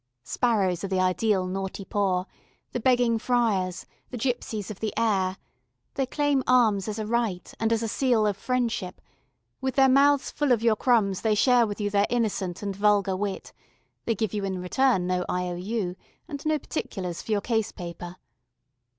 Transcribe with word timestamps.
Sparrows 0.23 0.83
are 0.83 0.87
the 0.87 0.99
ideal 0.99 1.45
Naughty 1.45 1.85
Poor, 1.85 2.25
the 2.71 2.79
begging 2.79 3.19
friars, 3.19 3.85
the 4.09 4.17
gypsies 4.17 4.71
of 4.71 4.79
the 4.79 4.91
air, 4.97 5.37
they 5.93 6.07
claim 6.07 6.41
alms 6.47 6.87
as 6.87 6.97
a 6.97 7.05
right 7.05 7.53
and 7.59 7.71
as 7.71 7.83
a 7.83 7.87
seal 7.87 8.25
of 8.25 8.35
friendship; 8.35 8.99
with 9.61 9.75
their 9.75 9.87
mouths 9.87 10.31
full 10.31 10.51
of 10.51 10.63
your 10.63 10.75
crumbs 10.75 11.21
they 11.21 11.35
share 11.35 11.67
with 11.67 11.79
you 11.79 11.91
their 11.91 12.07
innocent 12.09 12.63
and 12.63 12.75
vulgar 12.75 13.15
wit, 13.15 13.53
they 14.05 14.15
give 14.15 14.33
you 14.33 14.43
in 14.43 14.59
return 14.59 15.05
no 15.05 15.23
I.O.U., 15.29 15.95
and 16.27 16.43
no 16.47 16.57
particulars 16.57 17.21
for 17.21 17.31
your 17.31 17.41
case 17.41 17.71
paper. 17.71 18.15